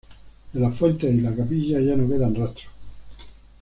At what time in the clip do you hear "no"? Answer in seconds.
1.95-2.07